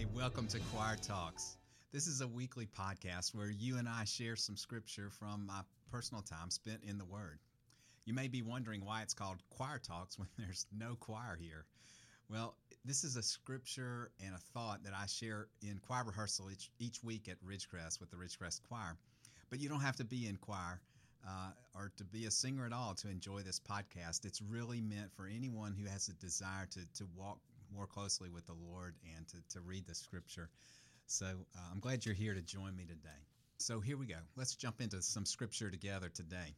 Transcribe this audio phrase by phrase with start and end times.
[0.00, 1.58] Hey, welcome to Choir Talks.
[1.92, 5.60] This is a weekly podcast where you and I share some scripture from my
[5.92, 7.38] personal time spent in the Word.
[8.06, 11.66] You may be wondering why it's called Choir Talks when there's no choir here.
[12.30, 16.70] Well, this is a scripture and a thought that I share in choir rehearsal each,
[16.78, 18.96] each week at Ridgecrest with the Ridgecrest Choir.
[19.50, 20.80] But you don't have to be in choir
[21.28, 24.24] uh, or to be a singer at all to enjoy this podcast.
[24.24, 27.36] It's really meant for anyone who has a desire to, to walk
[27.74, 30.48] more closely with the Lord and to, to read the scripture.
[31.06, 33.08] So uh, I'm glad you're here to join me today.
[33.58, 34.16] So here we go.
[34.36, 36.54] Let's jump into some scripture together today.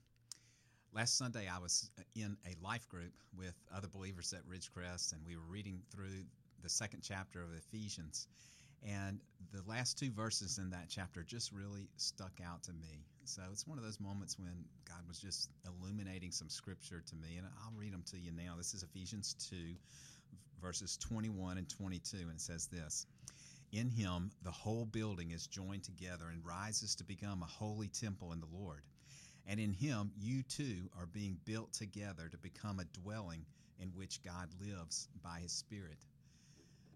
[0.94, 5.36] Last Sunday, I was in a life group with other believers at Ridgecrest, and we
[5.36, 6.24] were reading through
[6.62, 8.28] the second chapter of Ephesians.
[8.86, 9.20] And
[9.52, 13.06] the last two verses in that chapter just really stuck out to me.
[13.24, 17.36] So it's one of those moments when God was just illuminating some scripture to me,
[17.38, 18.54] and I'll read them to you now.
[18.56, 19.56] This is Ephesians 2,
[20.60, 23.06] verses 21 and 22, and it says this
[23.72, 28.32] In him, the whole building is joined together and rises to become a holy temple
[28.32, 28.82] in the Lord.
[29.46, 33.44] And in him, you too are being built together to become a dwelling
[33.80, 35.98] in which God lives by his Spirit.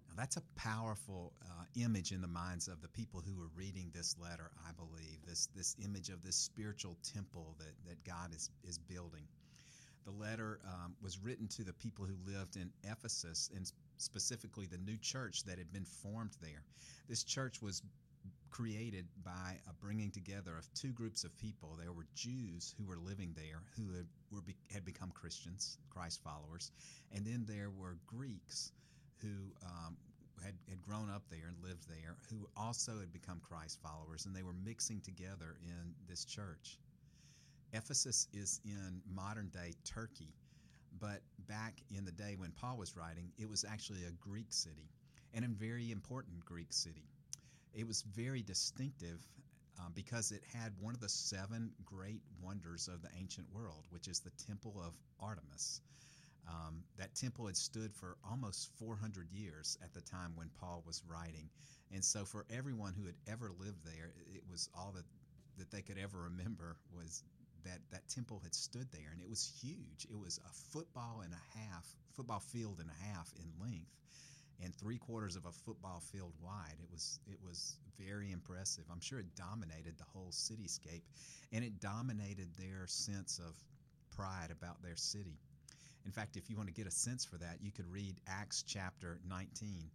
[0.08, 3.90] Now, that's a powerful uh, image in the minds of the people who are reading
[3.92, 5.18] this letter, I believe.
[5.26, 9.24] This, this image of this spiritual temple that, that God is, is building.
[10.06, 14.78] The letter um, was written to the people who lived in Ephesus and specifically the
[14.78, 16.62] new church that had been formed there.
[17.08, 17.82] This church was
[18.50, 21.76] created by a bringing together of two groups of people.
[21.78, 24.40] There were Jews who were living there who had, were,
[24.72, 26.70] had become Christians, Christ followers,
[27.12, 28.72] and then there were Greeks
[29.20, 29.96] who um,
[30.42, 34.34] had, had grown up there and lived there who also had become Christ followers, and
[34.34, 36.78] they were mixing together in this church.
[37.72, 40.34] Ephesus is in modern day Turkey,
[41.00, 44.88] but back in the day when Paul was writing, it was actually a Greek city
[45.34, 47.04] and a very important Greek city.
[47.74, 49.20] It was very distinctive
[49.78, 54.08] um, because it had one of the seven great wonders of the ancient world, which
[54.08, 55.82] is the Temple of Artemis.
[56.48, 61.02] Um, that temple had stood for almost 400 years at the time when Paul was
[61.08, 61.50] writing.
[61.92, 65.04] And so, for everyone who had ever lived there, it was all that,
[65.58, 67.24] that they could ever remember was
[67.66, 70.06] that that temple had stood there, and it was huge.
[70.08, 73.92] It was a football and a half, football field and a half in length,
[74.62, 76.78] and three quarters of a football field wide.
[76.82, 78.84] It was it was very impressive.
[78.90, 81.02] I'm sure it dominated the whole cityscape,
[81.52, 83.54] and it dominated their sense of
[84.16, 85.38] pride about their city.
[86.04, 88.62] In fact, if you want to get a sense for that, you could read Acts
[88.66, 89.90] chapter 19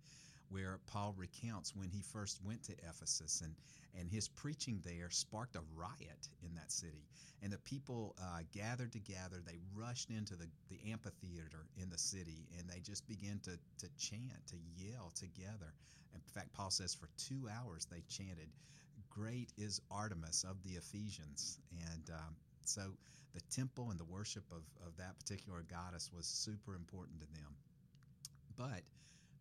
[0.51, 3.56] where Paul recounts when he first went to Ephesus, and,
[3.97, 7.07] and his preaching there sparked a riot in that city.
[7.41, 12.47] And the people uh, gathered together, they rushed into the, the amphitheater in the city,
[12.59, 15.73] and they just began to, to chant, to yell together.
[16.13, 18.50] In fact, Paul says for two hours they chanted,
[19.09, 21.59] Great is Artemis of the Ephesians.
[21.94, 22.81] And um, so
[23.34, 27.56] the temple and the worship of, of that particular goddess was super important to them.
[28.57, 28.84] But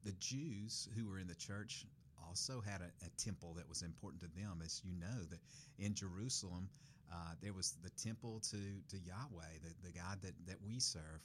[0.04, 1.86] the Jews who were in the church
[2.26, 4.62] also had a, a, temple that was important to them.
[4.64, 5.40] As you know, that
[5.78, 6.68] in Jerusalem,
[7.12, 8.56] uh, there was the temple to,
[8.88, 11.20] to Yahweh, the, the God that, that we serve.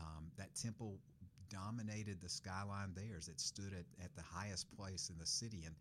[0.00, 0.98] Um, that temple
[1.50, 3.16] dominated the skyline there.
[3.16, 5.64] It stood at, at the highest place in the city.
[5.66, 5.74] And,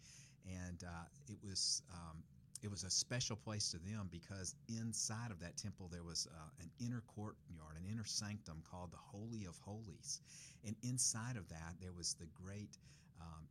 [0.65, 2.23] and uh, it was um,
[2.63, 6.49] it was a special place to them because inside of that temple there was uh,
[6.61, 10.21] an inner courtyard, an inner sanctum called the Holy of Holies.
[10.65, 12.77] And inside of that there was the great
[13.21, 13.45] um,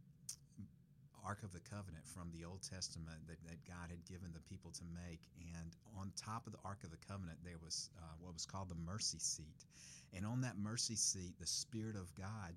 [1.27, 4.71] Ark of the Covenant from the Old Testament that, that, God had given the people
[4.71, 5.27] to make.
[5.59, 8.69] And on top of the Ark of the Covenant, there was uh, what was called
[8.69, 9.67] the mercy seat.
[10.15, 12.55] And on that mercy seat, the Spirit of God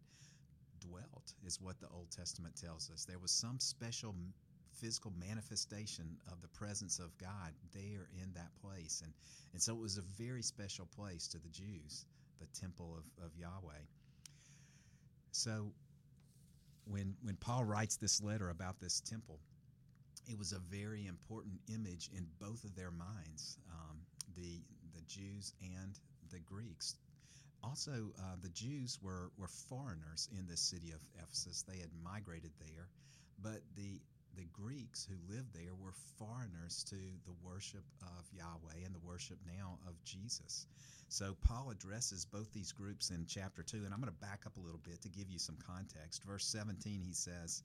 [0.79, 3.05] dwelt, is what the Old Testament tells us.
[3.05, 4.13] There was some special
[4.81, 9.01] physical manifestation of the presence of God there in that place.
[9.03, 9.13] And,
[9.53, 12.05] and so it was a very special place to the Jews,
[12.39, 13.83] the temple of, of Yahweh.
[15.31, 15.71] So
[16.85, 19.39] when, when Paul writes this letter about this temple,
[20.27, 23.97] it was a very important image in both of their minds, um,
[24.35, 24.61] the,
[24.93, 25.99] the Jews and
[26.31, 26.95] the Greeks.
[27.63, 31.63] Also, uh, the Jews were, were foreigners in this city of Ephesus.
[31.67, 32.87] They had migrated there,
[33.41, 33.99] but the
[34.39, 39.37] the Greeks who lived there were foreigners to the worship of Yahweh and the worship
[39.45, 40.65] now of Jesus.
[41.09, 44.55] So Paul addresses both these groups in chapter 2, and I'm going to back up
[44.55, 46.23] a little bit to give you some context.
[46.23, 47.63] Verse 17, he says,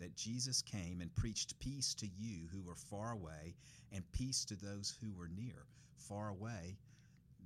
[0.00, 3.54] that Jesus came and preached peace to you who were far away
[3.92, 5.66] and peace to those who were near.
[5.98, 6.78] Far away,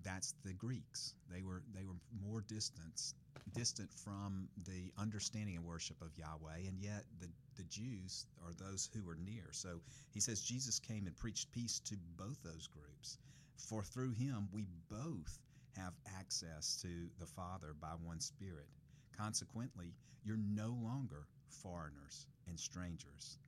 [0.04, 1.14] that's the Greeks.
[1.30, 3.12] They were they were more distant
[3.54, 7.28] distant from the understanding and worship of Yahweh, and yet the
[7.58, 9.48] the Jews or those who are near.
[9.50, 9.80] So
[10.14, 13.18] he says Jesus came and preached peace to both those groups.
[13.56, 15.40] For through him we both
[15.76, 16.88] have access to
[17.18, 18.68] the Father by one Spirit.
[19.16, 19.92] Consequently,
[20.24, 23.38] you're no longer foreigners and strangers.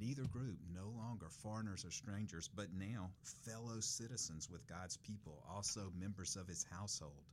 [0.00, 3.10] Neither group, no longer foreigners or strangers, but now
[3.44, 7.24] fellow citizens with God's people, also members of his household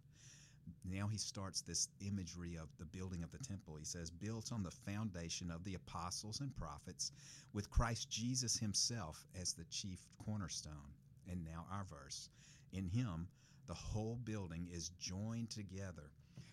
[0.83, 3.75] now he starts this imagery of the building of the temple.
[3.75, 7.11] He says, built on the foundation of the apostles and prophets,
[7.53, 10.93] with Christ Jesus himself as the chief cornerstone.
[11.29, 12.29] And now our verse.
[12.73, 13.27] In him,
[13.67, 16.11] the whole building is joined together.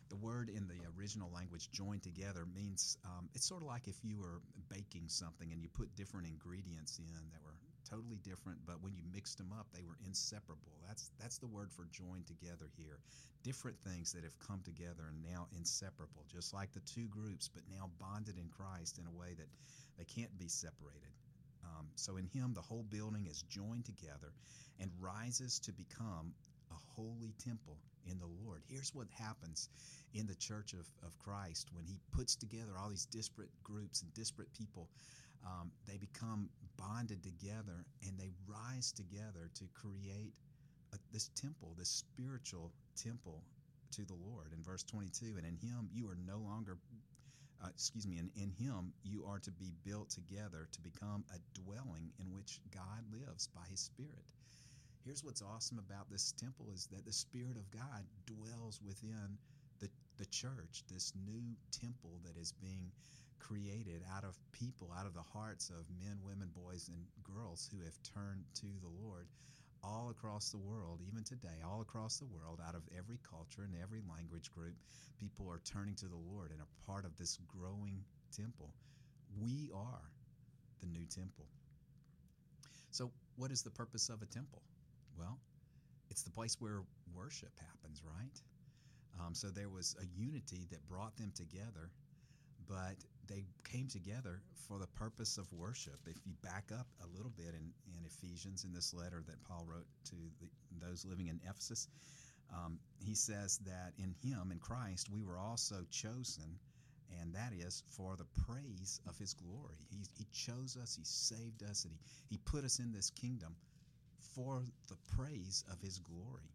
[0.08, 3.96] The word in the original language, joined together, means um, it's sort of like if
[4.04, 8.82] you were baking something and you put different ingredients in that were totally different, but
[8.82, 10.74] when you mixed them up, they were inseparable.
[10.86, 12.98] That's that's the word for joined together here.
[13.42, 17.62] Different things that have come together and now inseparable, just like the two groups, but
[17.70, 19.48] now bonded in Christ in a way that
[19.98, 21.14] they can't be separated.
[21.64, 24.32] Um, so in Him, the whole building is joined together
[24.80, 26.34] and rises to become
[26.70, 27.78] a holy temple
[28.10, 28.62] in the Lord.
[28.68, 29.68] Here's what happens
[30.14, 34.12] in the church of, of Christ when He puts together all these disparate groups and
[34.14, 34.88] disparate people
[35.46, 40.34] um, they become bonded together and they rise together to create
[40.92, 43.42] a, this temple, this spiritual temple
[43.92, 44.52] to the Lord.
[44.52, 46.76] In verse 22, and in Him you are no longer,
[47.62, 51.38] uh, excuse me, and in Him you are to be built together to become a
[51.58, 54.24] dwelling in which God lives by His Spirit.
[55.04, 59.38] Here's what's awesome about this temple is that the Spirit of God dwells within
[59.78, 59.88] the,
[60.18, 62.90] the church, this new temple that is being
[63.38, 67.84] created out of people, out of the hearts of men, women, boys, and girls who
[67.84, 69.28] have turned to the Lord
[69.82, 73.74] all across the world, even today, all across the world, out of every culture and
[73.80, 74.74] every language group,
[75.20, 78.02] people are turning to the Lord and are part of this growing
[78.34, 78.70] temple.
[79.38, 80.10] We are
[80.80, 81.46] the new temple.
[82.90, 84.62] So, what is the purpose of a temple?
[85.18, 85.38] Well,
[86.10, 86.82] it's the place where
[87.14, 88.40] worship happens, right?
[89.20, 91.90] Um, so, there was a unity that brought them together
[92.68, 92.96] but
[93.28, 95.98] they came together for the purpose of worship.
[96.06, 99.64] If you back up a little bit in, in Ephesians, in this letter that Paul
[99.68, 100.48] wrote to the,
[100.86, 101.88] those living in Ephesus,
[102.52, 106.58] um, he says that in him, in Christ, we were also chosen,
[107.20, 109.78] and that is for the praise of his glory.
[109.90, 111.98] He, he chose us, he saved us, and he,
[112.30, 113.56] he put us in this kingdom
[114.34, 116.50] for the praise of his glory,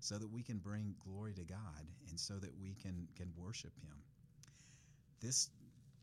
[0.00, 3.72] so that we can bring glory to God and so that we can, can worship
[3.82, 3.96] him.
[5.20, 5.50] This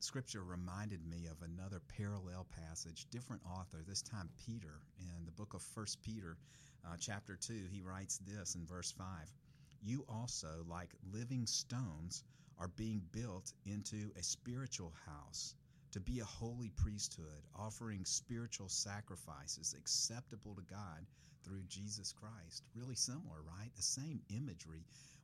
[0.04, 4.82] scripture reminded me of another parallel passage, different author, this time Peter.
[5.00, 6.36] In the book of First Peter,
[6.86, 9.06] uh, chapter 2, he writes this in verse 5
[9.82, 12.26] You also, like living stones,
[12.60, 15.56] are being built into a spiritual house
[15.94, 21.06] to be a holy priesthood, offering spiritual sacrifices acceptable to God
[21.46, 22.64] through Jesus Christ.
[22.76, 23.72] Really similar, right?
[23.76, 24.84] The same imagery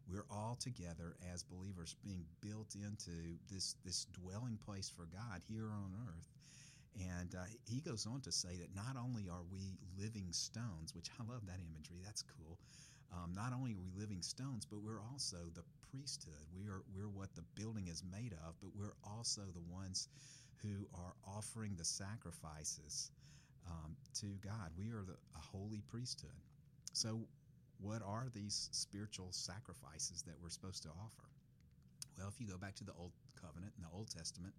[0.09, 5.69] we're all together as believers being built into this this dwelling place for God here
[5.71, 6.27] on earth.
[7.19, 11.09] And uh, he goes on to say that not only are we living stones, which
[11.19, 12.57] I love that imagery, that's cool.
[13.13, 16.45] Um, not only are we living stones, but we're also the priesthood.
[16.55, 20.09] We are we're what the building is made of, but we're also the ones
[20.61, 23.11] who are offering the sacrifices
[23.67, 24.71] um, to God.
[24.77, 26.35] We are the, a holy priesthood.
[26.93, 27.21] So
[27.79, 31.27] what are these spiritual sacrifices that we're supposed to offer?
[32.17, 34.53] Well, if you go back to the Old Covenant and the Old Testament,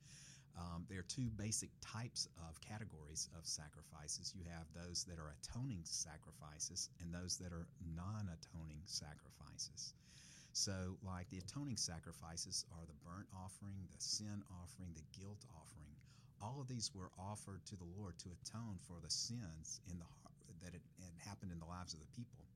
[0.58, 4.34] um, there are two basic types of categories of sacrifices.
[4.34, 9.94] You have those that are atoning sacrifices and those that are non atoning sacrifices.
[10.52, 15.94] So, like the atoning sacrifices are the burnt offering, the sin offering, the guilt offering.
[16.42, 20.08] All of these were offered to the Lord to atone for the sins in the
[20.64, 20.82] that had
[21.24, 22.49] happened in the lives of the people.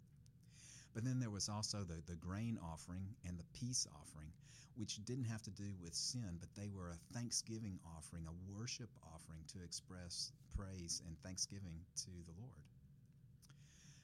[0.95, 4.29] But then there was also the, the grain offering and the peace offering,
[4.77, 8.91] which didn't have to do with sin, but they were a thanksgiving offering, a worship
[9.13, 12.63] offering to express praise and thanksgiving to the Lord.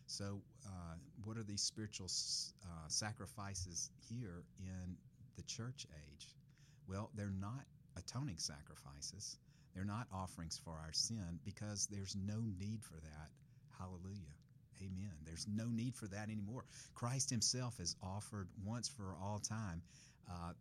[0.06, 2.08] So, uh, what are these spiritual
[2.64, 4.96] uh, sacrifices here in
[5.36, 6.34] the church age?
[6.88, 7.64] Well, they're not
[7.96, 9.38] atoning sacrifices.
[9.72, 13.30] They're not offerings for our sin because there's no need for that.
[13.78, 14.34] Hallelujah.
[14.82, 15.12] Amen.
[15.24, 16.64] There's no need for that anymore.
[16.94, 19.82] Christ Himself has offered once for all time
[20.28, 20.52] uh,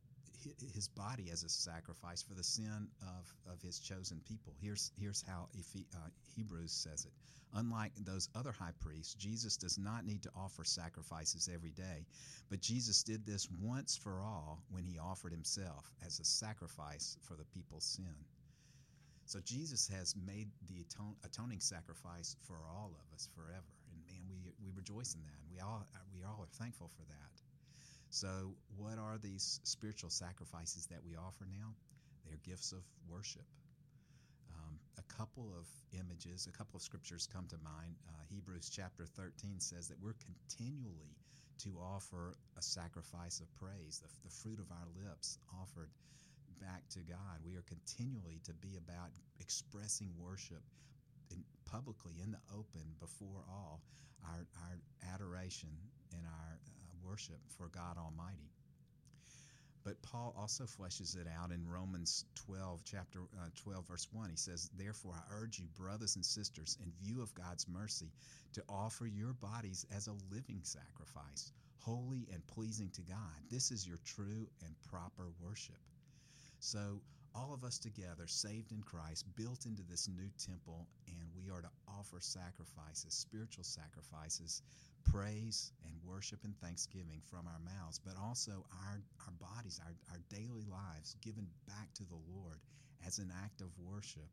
[0.74, 4.54] His body as a sacrifice for the sin of, of His chosen people.
[4.62, 5.48] Here's, here's how
[5.96, 5.98] uh,
[6.36, 7.12] Hebrews says it.
[7.56, 12.06] Unlike those other high priests, Jesus does not need to offer sacrifices every day,
[12.50, 17.36] but Jesus did this once for all when He offered Himself as a sacrifice for
[17.36, 18.16] the people's sin.
[19.30, 24.26] So Jesus has made the atone, atoning sacrifice for all of us forever, and man,
[24.28, 25.38] we we rejoice in that.
[25.54, 25.86] We all
[26.18, 27.34] we all are thankful for that.
[28.10, 31.76] So, what are these spiritual sacrifices that we offer now?
[32.26, 33.46] They're gifts of worship.
[34.50, 37.94] Um, a couple of images, a couple of scriptures come to mind.
[38.08, 41.14] Uh, Hebrews chapter 13 says that we're continually
[41.60, 45.92] to offer a sacrifice of praise, the, the fruit of our lips offered
[46.60, 47.40] back to God.
[47.46, 50.64] We are continually to be about expressing worship
[51.32, 53.82] in, publicly in the open before all,
[54.24, 54.78] our, our
[55.14, 55.70] adoration
[56.12, 58.52] and our uh, worship for God Almighty.
[59.84, 64.30] But Paul also fleshes it out in Romans 12, chapter uh, 12, verse 1.
[64.30, 68.12] He says, Therefore, I urge you, brothers and sisters, in view of God's mercy,
[68.54, 73.18] to offer your bodies as a living sacrifice, holy and pleasing to God.
[73.50, 75.80] This is your true and proper worship.
[76.60, 77.00] So,
[77.36, 81.62] all of us together, saved in Christ, built into this new temple, and we are
[81.62, 84.62] to offer sacrifices, spiritual sacrifices,
[85.06, 90.20] praise and worship and thanksgiving from our mouths, but also our, our bodies, our, our
[90.30, 92.60] daily lives given back to the Lord
[93.06, 94.28] as an act of worship.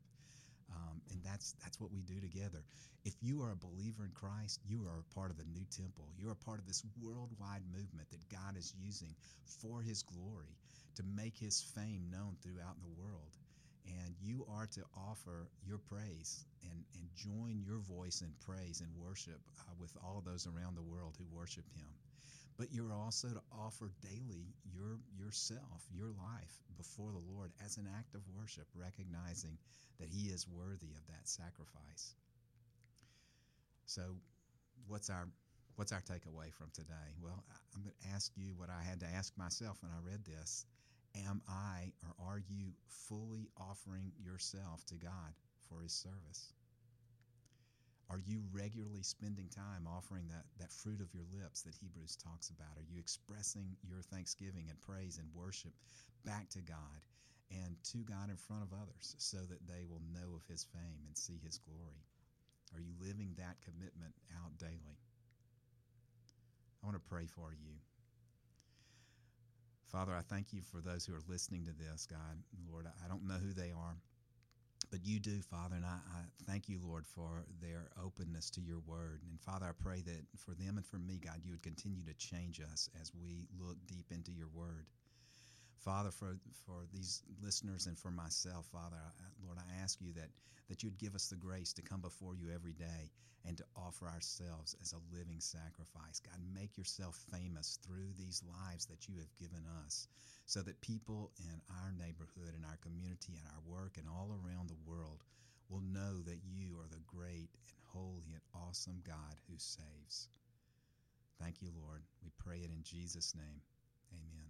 [0.69, 2.59] Um, and that's that's what we do together.
[3.05, 6.09] If you are a believer in Christ, you are a part of the new temple.
[6.19, 9.15] You're a part of this worldwide movement that God is using
[9.45, 10.57] for His glory
[10.97, 13.37] to make his fame known throughout the world.
[13.85, 18.89] And you are to offer your praise and, and join your voice in praise and
[18.99, 21.87] worship uh, with all those around the world who worship him.
[22.57, 27.87] But you're also to offer daily your yourself, your life before the Lord as an
[27.97, 29.57] act of worship, recognizing
[29.99, 32.15] that he is worthy of that sacrifice.
[33.85, 34.01] So
[34.87, 35.27] what's our
[35.75, 37.13] what's our takeaway from today?
[37.21, 37.43] Well,
[37.75, 40.65] I'm going to ask you what I had to ask myself when I read this
[41.25, 45.33] am I or are you fully offering yourself to God
[45.69, 46.53] for His service?
[48.09, 52.49] Are you regularly spending time offering that, that fruit of your lips that Hebrews talks
[52.49, 52.77] about?
[52.77, 55.73] Are you expressing your thanksgiving and praise and worship
[56.23, 57.03] back to God
[57.51, 61.03] and to God in front of others so that they will know of His fame
[61.05, 62.07] and see His glory?
[62.75, 64.99] Are you living that commitment out daily?
[66.79, 67.75] I want to pray for you.
[69.87, 72.43] Father, I thank you for those who are listening to this, God.
[72.69, 73.95] Lord, I don't know who they are,
[74.91, 78.79] but you do, Father, and I, I, thank you, Lord, for their openness to your
[78.85, 79.21] word.
[79.29, 82.13] And Father, I pray that for them and for me, God, you would continue to
[82.15, 84.87] change us as we look deep into your word.
[85.77, 90.29] Father, for, for these listeners and for myself, Father, I, Lord, I ask you that,
[90.69, 93.11] that you'd give us the grace to come before you every day
[93.45, 96.19] and to offer ourselves as a living sacrifice.
[96.19, 100.07] God, make yourself famous through these lives that you have given us
[100.45, 104.69] so that people in our neighborhood, in our community, in our work, and all around
[104.69, 105.23] the world
[105.69, 110.29] will know that you are the great and holy and awesome God who saves.
[111.41, 112.01] Thank you, Lord.
[112.23, 113.61] We pray it in Jesus' name.
[114.11, 114.49] Amen.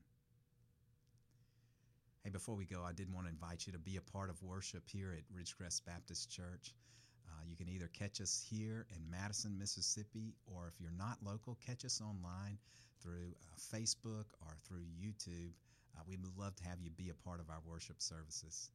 [2.28, 4.44] Hey, before we go, I did want to invite you to be a part of
[4.44, 6.76] worship here at Ridgecrest Baptist Church.
[7.26, 11.58] Uh, you can either catch us here in Madison, Mississippi, or if you're not local,
[11.66, 12.58] catch us online
[13.02, 15.52] through uh, Facebook or through YouTube.
[15.96, 18.72] Uh, we would love to have you be a part of our worship services.